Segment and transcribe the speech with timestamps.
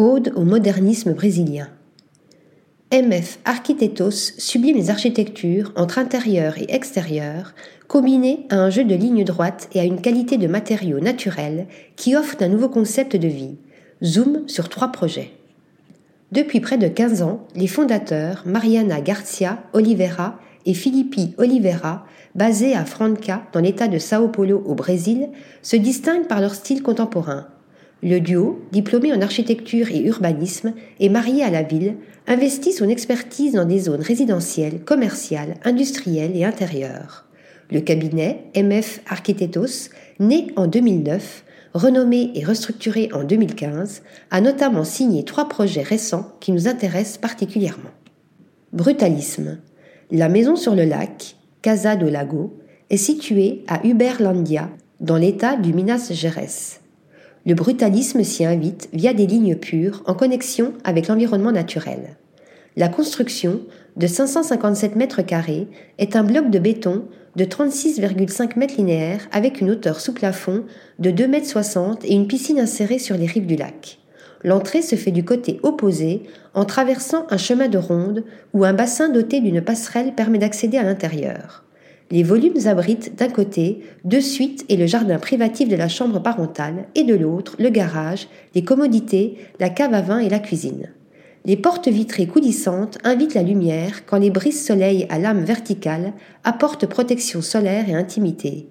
[0.00, 1.68] Ode au modernisme brésilien.
[2.90, 7.52] MF Arquitetos sublime les architectures entre intérieur et extérieur,
[7.86, 11.66] combinées à un jeu de lignes droites et à une qualité de matériaux naturels
[11.96, 13.58] qui offrent un nouveau concept de vie.
[14.02, 15.32] Zoom sur trois projets.
[16.32, 22.86] Depuis près de 15 ans, les fondateurs Mariana Garcia Oliveira et Filippi Oliveira, basés à
[22.86, 25.28] Franca dans l'état de Sao Paulo au Brésil,
[25.60, 27.48] se distinguent par leur style contemporain.
[28.02, 33.52] Le duo, diplômé en architecture et urbanisme et marié à la ville, investit son expertise
[33.52, 37.26] dans des zones résidentielles, commerciales, industrielles et intérieures.
[37.70, 41.44] Le cabinet MF Arquitetos, né en 2009,
[41.74, 47.90] renommé et restructuré en 2015, a notamment signé trois projets récents qui nous intéressent particulièrement.
[48.72, 49.58] Brutalisme.
[50.10, 52.58] La maison sur le lac, Casa do Lago,
[52.88, 54.70] est située à Uberlandia,
[55.00, 56.79] dans l'état du Minas Gerais.
[57.46, 62.16] Le brutalisme s'y invite via des lignes pures en connexion avec l'environnement naturel.
[62.76, 63.60] La construction,
[63.96, 65.66] de 557 mètres carrés,
[65.98, 67.04] est un bloc de béton
[67.36, 70.64] de 36,5 mètres linéaires avec une hauteur sous plafond
[70.98, 73.98] de 2,60 mètres et une piscine insérée sur les rives du lac.
[74.44, 76.22] L'entrée se fait du côté opposé
[76.54, 80.82] en traversant un chemin de ronde où un bassin doté d'une passerelle permet d'accéder à
[80.82, 81.64] l'intérieur.
[82.12, 86.86] Les volumes abritent d'un côté deux suites et le jardin privatif de la chambre parentale
[86.96, 90.88] et de l'autre le garage, les commodités, la cave à vin et la cuisine.
[91.44, 97.42] Les portes vitrées coulissantes invitent la lumière quand les brises-soleil à lame verticale apportent protection
[97.42, 98.66] solaire et intimité.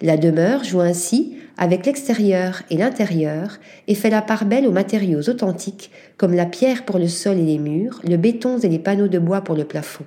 [0.00, 5.28] La demeure joue ainsi avec l'extérieur et l'intérieur et fait la part belle aux matériaux
[5.28, 9.08] authentiques comme la pierre pour le sol et les murs, le béton et les panneaux
[9.08, 10.04] de bois pour le plafond.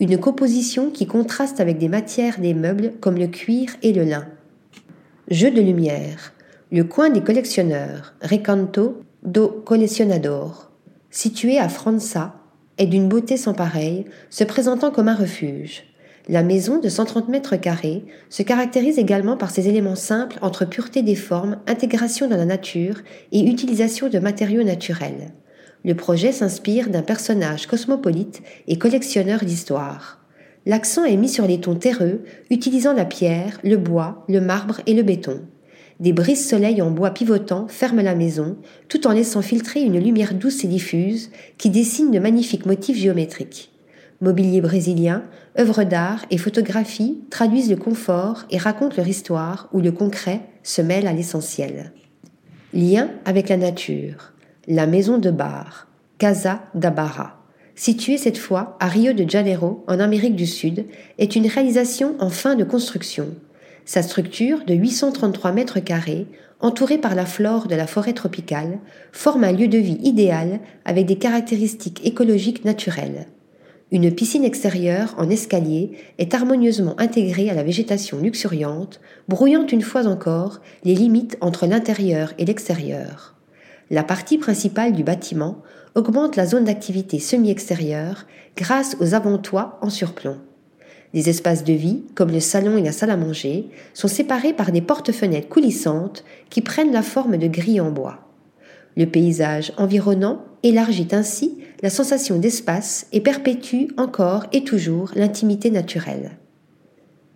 [0.00, 4.26] Une composition qui contraste avec des matières des meubles comme le cuir et le lin.
[5.28, 6.32] Jeu de lumière.
[6.72, 10.70] Le coin des collectionneurs, Recanto do Colecionador
[11.10, 12.34] situé à França,
[12.78, 15.82] est d'une beauté sans pareille, se présentant comme un refuge.
[16.28, 21.02] La maison de 130 mètres carrés se caractérise également par ses éléments simples entre pureté
[21.02, 23.00] des formes, intégration dans la nature
[23.32, 25.32] et utilisation de matériaux naturels.
[25.84, 30.18] Le projet s'inspire d'un personnage cosmopolite et collectionneur d'histoire.
[30.66, 34.92] L'accent est mis sur les tons terreux, utilisant la pierre, le bois, le marbre et
[34.92, 35.40] le béton.
[36.00, 38.56] Des brises-soleil en bois pivotant ferment la maison,
[38.88, 43.70] tout en laissant filtrer une lumière douce et diffuse qui dessine de magnifiques motifs géométriques.
[44.22, 45.24] Mobilier brésilien,
[45.58, 50.82] œuvres d'art et photographies traduisent le confort et racontent leur histoire où le concret se
[50.82, 51.92] mêle à l'essentiel.
[52.74, 54.32] Lien avec la nature.
[54.68, 55.88] La maison de bar,
[56.18, 57.42] Casa da Barra,
[57.74, 60.86] située cette fois à Rio de Janeiro, en Amérique du Sud,
[61.18, 63.34] est une réalisation en fin de construction
[63.90, 66.28] sa structure de 833 mètres carrés,
[66.60, 68.78] entourée par la flore de la forêt tropicale,
[69.10, 73.26] forme un lieu de vie idéal avec des caractéristiques écologiques naturelles.
[73.90, 80.06] Une piscine extérieure en escalier est harmonieusement intégrée à la végétation luxuriante, brouillant une fois
[80.06, 83.39] encore les limites entre l'intérieur et l'extérieur.
[83.90, 85.62] La partie principale du bâtiment
[85.96, 90.38] augmente la zone d'activité semi-extérieure grâce aux avant-toits en surplomb.
[91.12, 94.70] Les espaces de vie, comme le salon et la salle à manger, sont séparés par
[94.70, 98.28] des porte-fenêtres coulissantes qui prennent la forme de grilles en bois.
[98.96, 106.38] Le paysage environnant élargit ainsi la sensation d'espace et perpétue encore et toujours l'intimité naturelle.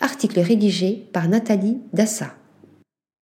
[0.00, 2.37] Article rédigé par Nathalie Dassa.